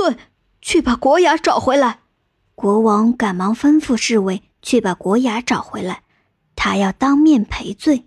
[0.00, 0.16] 对，
[0.62, 1.98] 去把国雅找回来。
[2.54, 6.04] 国王赶忙吩咐侍卫去把国雅找回来，
[6.56, 8.06] 他要当面赔罪。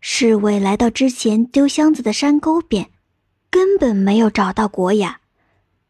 [0.00, 2.90] 侍卫来到之前丢箱子的山沟边，
[3.50, 5.20] 根本没有找到国雅。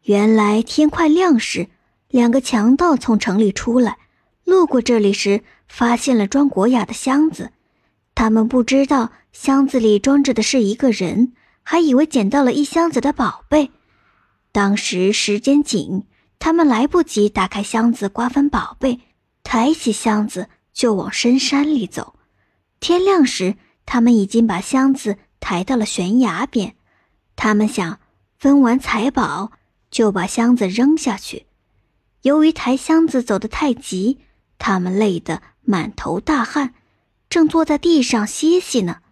[0.03, 1.69] 原来天快亮时，
[2.09, 3.97] 两个强盗从城里出来，
[4.45, 7.53] 路过这里时发现了装国雅的箱子。
[8.15, 13.71] 他们不知道箱子里装着的是一个人，还以为捡到了一箱子的宝贝。
[14.53, 16.05] 当时时间紧，
[16.39, 19.01] 他们来不及打开箱子瓜分宝贝，
[19.43, 22.15] 抬起箱子就往深山里走。
[22.81, 26.77] 天亮时，他们已经把箱子抬到了悬崖边。
[27.37, 28.01] 他们想
[28.39, 29.53] 分完财宝
[29.91, 31.47] 就把箱子扔下去。
[32.23, 34.19] 由于抬箱子走得太急，
[34.59, 36.75] 他们累得满头大汗，
[37.29, 39.03] 正坐在地上歇息呢。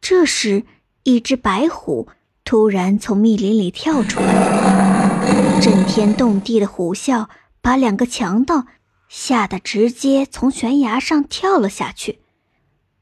[0.00, 0.64] 这时，
[1.02, 2.08] 一只白虎。
[2.46, 7.26] 突然从密林里跳出来，震天动地的虎啸
[7.60, 8.66] 把两个强盗
[9.08, 12.20] 吓得直接从悬崖上跳了下去。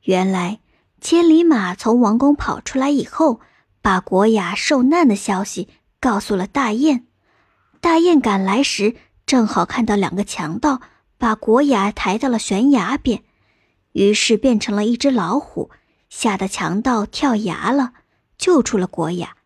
[0.04, 0.60] 原来，
[1.02, 3.40] 千里马从王宫跑出来以后，
[3.82, 5.68] 把国雅受难的消息
[6.00, 7.04] 告诉了大雁。
[7.82, 10.80] 大雁赶来时，正好看到两个强盗
[11.18, 13.22] 把国雅抬到了悬崖边，
[13.92, 15.70] 于是变成了一只老虎，
[16.08, 17.92] 吓得强盗跳崖了。
[18.44, 19.38] 救出了国雅，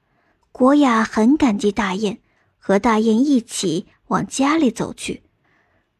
[0.50, 2.18] 国雅很感激大雁，
[2.58, 5.22] 和大雁一起往家里走去。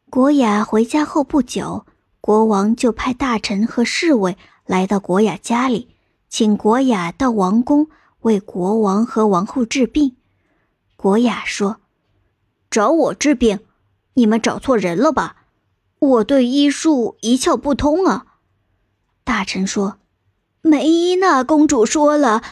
[0.09, 1.85] 国雅回家后不久，
[2.19, 5.95] 国王就派大臣和侍卫来到国雅家里，
[6.27, 7.87] 请国雅到王宫
[8.19, 10.17] 为国王和王后治病。
[10.97, 11.79] 国雅说
[12.69, 13.59] ：“找我治病，
[14.15, 15.37] 你们找错人了吧？
[15.99, 18.25] 我对医术一窍不通啊。”
[19.23, 19.99] 大臣说
[20.61, 22.43] ：“梅伊娜公主说了。”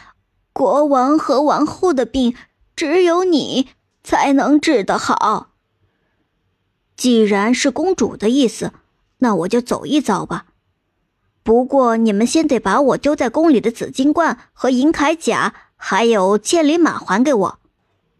[0.58, 2.34] 国王和王后的病，
[2.74, 3.68] 只有你
[4.02, 5.50] 才能治得好。
[6.96, 8.72] 既然是公主的意思，
[9.18, 10.46] 那我就走一遭吧。
[11.44, 17.58] 不过你们先得把我丢在宫里的紫金冠和银铠甲，还有千里马还给我。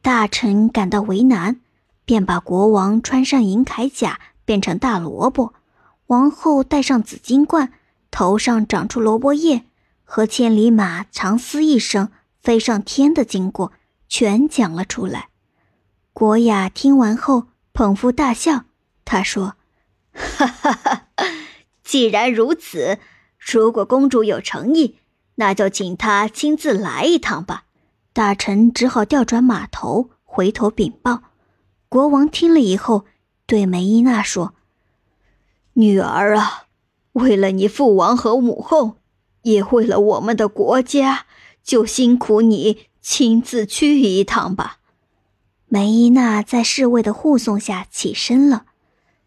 [0.00, 1.60] 大臣感到为难，
[2.04, 5.54] 便把国王穿上银铠甲变成大萝卜，
[6.06, 7.72] 王后戴上紫金冠，
[8.12, 9.64] 头上长出萝卜叶，
[10.04, 12.10] 和千里马长嘶一声。
[12.40, 13.72] 飞上天的经过
[14.08, 15.28] 全讲了出来。
[16.12, 18.64] 国雅听完后捧腹大笑，
[19.04, 19.54] 他说
[20.12, 21.08] ：“哈哈哈！
[21.84, 22.98] 既然如此，
[23.38, 24.98] 如果公主有诚意，
[25.36, 27.64] 那就请她亲自来一趟吧。”
[28.12, 31.22] 大臣只好调转马头，回头禀报。
[31.88, 33.04] 国王听了以后，
[33.46, 34.54] 对梅伊娜说
[35.74, 36.64] ：“女儿啊，
[37.12, 38.96] 为了你父王和母后，
[39.42, 41.26] 也为了我们的国家。”
[41.68, 44.78] 就辛苦你亲自去一趟吧。
[45.66, 48.64] 梅伊娜在侍卫的护送下起身了。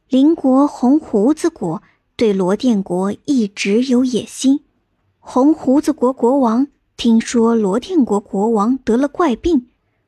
[0.09, 1.83] 邻国红胡子国
[2.15, 4.61] 对罗甸国一直有野心。
[5.19, 6.65] 红胡子国国王
[6.97, 9.67] 听说罗甸国国王得了怪病，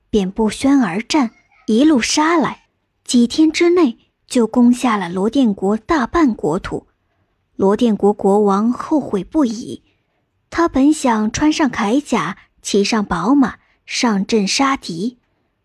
[0.09, 1.29] 便不宣而战，
[1.67, 2.63] 一路杀来，
[3.05, 6.87] 几天之内就攻下了罗甸国大半国土。
[7.55, 9.82] 罗甸国国王后悔不已。
[10.55, 13.55] 他本想穿上铠甲，骑上宝马
[13.87, 15.17] 上阵杀敌，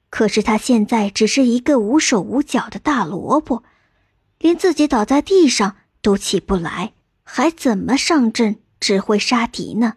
[0.09, 3.65] 可是他现在只是一个无手无脚的大萝卜，
[4.39, 9.97] 连自己倒在地上都起不来，还怎么上阵指挥杀敌呢？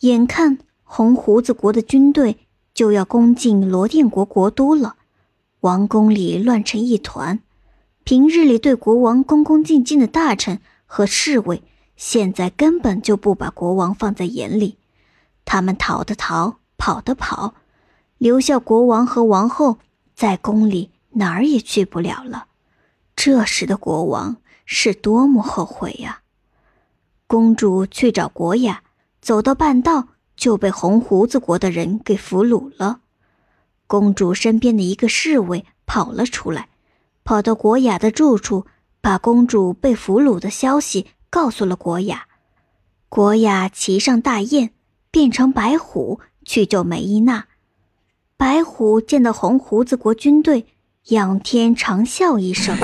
[0.00, 4.96] 眼看红胡子国的军队就要攻进罗甸国国都了，
[5.60, 7.38] 王宫里乱成一团，
[8.02, 11.62] 平日里对国王恭恭敬敬的大臣和侍卫。
[11.96, 14.78] 现在根本就不把国王放在眼里，
[15.44, 17.54] 他们逃的逃，跑的跑，
[18.18, 19.78] 留下国王和王后
[20.14, 22.46] 在宫里哪儿也去不了了。
[23.14, 26.20] 这时的国王是多么后悔呀！
[27.26, 28.82] 公主去找国雅，
[29.20, 33.00] 走到半道就被红胡子国的人给俘虏了。
[33.86, 36.68] 公主身边的一个侍卫跑了出来，
[37.22, 38.66] 跑到国雅的住处，
[39.00, 41.06] 把公主被俘虏的消息。
[41.34, 42.28] 告诉了国雅，
[43.08, 44.70] 国雅骑上大雁，
[45.10, 47.46] 变成白虎去救梅伊娜。
[48.36, 50.66] 白虎见到红胡子国军队，
[51.06, 52.76] 仰天长啸一声，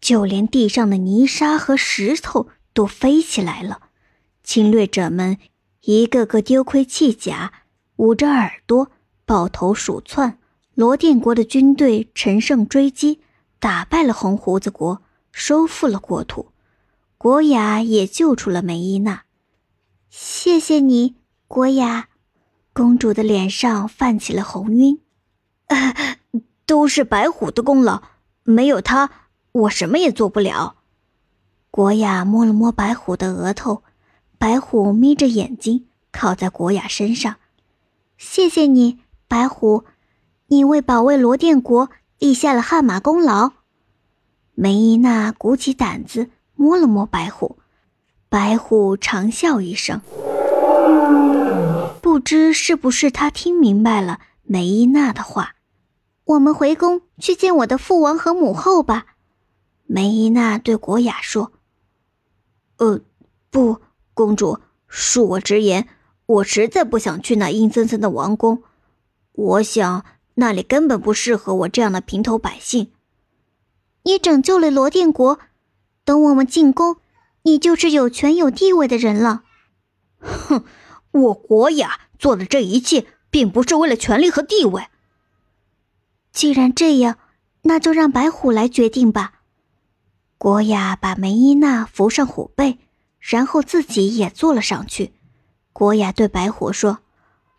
[0.00, 3.82] 就连地上的泥沙和石头都飞起来了。
[4.42, 5.38] 侵略者们
[5.82, 7.52] 一个个丢盔弃甲，
[7.98, 8.90] 捂着耳朵，
[9.24, 10.38] 抱头鼠窜。
[10.74, 13.20] 罗甸国的军队乘胜追击，
[13.60, 15.00] 打败了红胡子国。
[15.36, 16.52] 收复了国土，
[17.18, 19.24] 国雅也救出了梅伊娜。
[20.08, 21.16] 谢谢你，
[21.48, 22.08] 国雅。
[22.72, 25.00] 公主的脸上泛起了红晕。
[26.64, 28.00] 都是白虎的功劳，
[28.44, 29.10] 没有他，
[29.50, 30.76] 我什么也做不了。
[31.68, 33.82] 国雅摸了摸白虎的额头，
[34.38, 37.36] 白虎眯着眼睛靠在国雅身上。
[38.16, 39.84] 谢谢你，白虎，
[40.46, 41.90] 你为保卫罗甸国
[42.20, 43.63] 立下了汗马功劳。
[44.54, 47.58] 梅伊娜鼓起胆子摸了摸白虎，
[48.28, 50.00] 白虎长笑一声。
[52.00, 55.56] 不知是不是他听明白了梅伊娜的话。
[56.24, 59.06] 我们回宫去见我的父王和母后吧，
[59.86, 61.52] 梅伊娜对国雅说。
[62.78, 63.00] 呃，
[63.50, 63.80] 不，
[64.14, 65.88] 公主，恕我直言，
[66.26, 68.62] 我实在不想去那阴森森的王宫。
[69.32, 70.04] 我想
[70.34, 72.92] 那里根本不适合我这样的平头百姓。
[74.04, 75.38] 你拯救了罗甸国，
[76.04, 76.98] 等我们进宫，
[77.42, 79.42] 你就是有权有地位的人了。
[80.18, 80.64] 哼，
[81.10, 84.88] 我国雅做的这一切，并不是为了权力和地位。
[86.32, 87.16] 既然这样，
[87.62, 89.40] 那就让白虎来决定吧。
[90.36, 92.78] 国雅把梅伊娜扶上虎背，
[93.18, 95.14] 然后自己也坐了上去。
[95.72, 96.98] 国雅对白虎说：“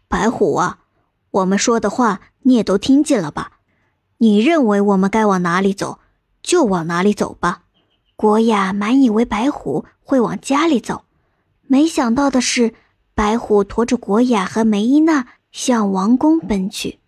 [0.08, 0.80] 白虎啊，
[1.32, 3.54] 我们说的话你也都听见了吧？
[4.20, 6.00] 你认为我们该往哪里走，
[6.46, 7.64] 就往哪里走吧。”
[8.16, 11.04] 国雅满以为白虎会往家里走，
[11.68, 12.74] 没想到的是，
[13.14, 17.00] 白虎驮着国雅和梅伊娜向王宫奔去。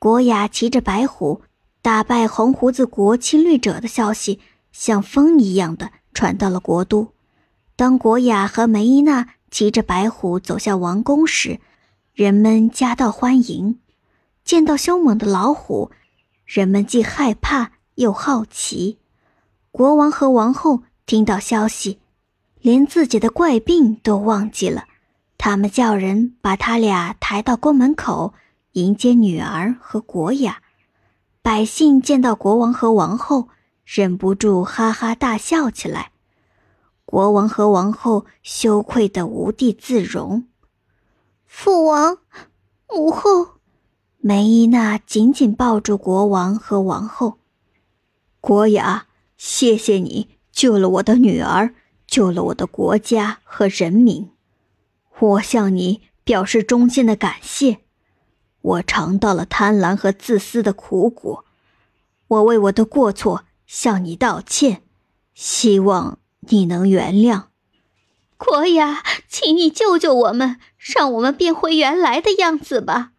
[0.00, 1.42] 国雅骑着白虎
[1.80, 4.40] 打败红胡子国侵略者的消息，
[4.72, 7.12] 像风一样的传到了国都。
[7.76, 11.60] 当国雅和梅伊娜骑着白虎走向王宫时，
[12.14, 13.78] 人们夹道欢迎。
[14.44, 15.90] 见到凶猛的老虎，
[16.44, 18.98] 人们既害怕又好奇。
[19.70, 22.00] 国王和王后听到消息，
[22.60, 24.84] 连自己的怪病都忘记了。
[25.36, 28.32] 他们叫人把他俩抬到宫门口。
[28.72, 30.60] 迎接女儿和国雅，
[31.40, 33.48] 百姓见到国王和王后，
[33.86, 36.10] 忍不住哈哈大笑起来。
[37.06, 40.46] 国王和王后羞愧得无地自容。
[41.46, 42.18] 父王、
[42.90, 43.60] 母后，
[44.18, 47.38] 梅伊娜紧紧抱住国王和王后。
[48.46, 51.74] 国雅，谢谢你救了我的女儿，
[52.06, 54.30] 救了我的国家和人民，
[55.18, 57.78] 我向你表示衷心的感谢。
[58.60, 61.44] 我尝到了贪婪和自私的苦果，
[62.28, 64.82] 我为我的过错向你道歉，
[65.34, 67.46] 希望你能原谅。
[68.36, 73.10] 国雅，请你救救我们，让我们变回原来的样子吧。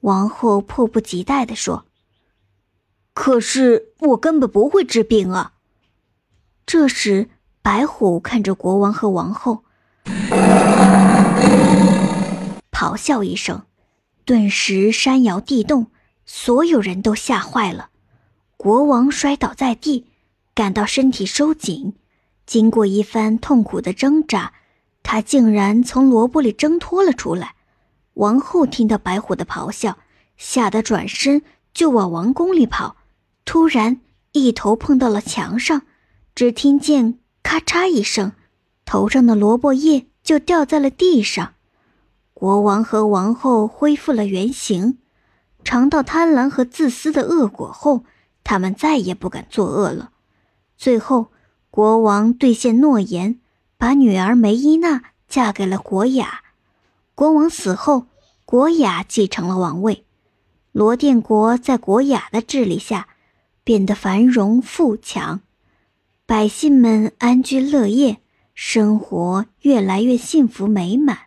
[0.00, 1.86] 王后迫不及待地说
[3.20, 5.54] ：“可是我根本不会治病啊！”
[6.64, 7.28] 这时，
[7.62, 9.64] 白虎看着国王和王后，
[12.70, 13.62] 咆哮一声。
[14.24, 15.88] 顿时山摇地动，
[16.26, 17.90] 所有人都吓坏了。
[18.56, 20.06] 国王摔倒在地，
[20.54, 21.94] 感到身体收紧。
[22.46, 24.52] 经过一番痛苦的挣扎，
[25.02, 27.56] 他竟然从萝卜里挣脱了出来。
[28.14, 29.98] 王后听到白虎的咆哮，
[30.36, 31.42] 吓得转身
[31.74, 32.94] 就往王宫里跑。
[33.48, 34.02] 突然，
[34.32, 35.80] 一头碰到了墙上，
[36.34, 38.32] 只听见咔嚓一声，
[38.84, 41.54] 头上的萝卜叶就掉在了地上。
[42.34, 44.98] 国王和王后恢复了原形，
[45.64, 48.04] 尝到贪婪和自私的恶果后，
[48.44, 50.10] 他们再也不敢作恶了。
[50.76, 51.28] 最后，
[51.70, 53.40] 国王兑现诺言，
[53.78, 56.42] 把女儿梅伊娜嫁给了国雅。
[57.14, 58.08] 国王死后，
[58.44, 60.04] 国雅继承了王位。
[60.72, 63.07] 罗甸国在国雅的治理下，
[63.68, 65.42] 变得繁荣富强，
[66.24, 68.16] 百姓们安居乐业，
[68.54, 71.18] 生活越来越幸福美满。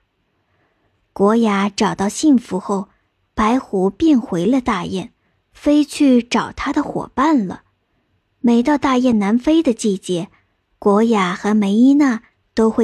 [1.14, 2.90] 国雅找到幸福后，
[3.36, 5.12] 白虎变回了大雁，
[5.54, 7.62] 飞去找他的伙伴了。
[8.40, 10.30] 每到大雁南飞的季节，
[10.80, 12.24] 国雅和梅伊娜
[12.56, 12.80] 都会。